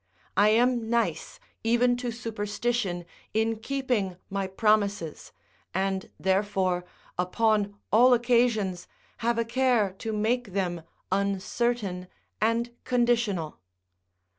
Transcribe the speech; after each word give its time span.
I 0.35 0.49
am 0.49 0.89
nice, 0.89 1.39
even 1.63 1.95
to 1.97 2.09
superstition, 2.09 3.05
in 3.35 3.57
keeping 3.59 4.17
my 4.31 4.47
promises, 4.47 5.31
and, 5.75 6.09
therefore, 6.19 6.85
upon 7.19 7.75
all 7.91 8.11
occasions 8.15 8.87
have 9.17 9.37
a 9.37 9.45
care 9.45 9.93
to 9.99 10.11
make 10.11 10.53
them 10.53 10.81
uncertain 11.11 12.07
and 12.41 12.71
conditional. 12.83 13.59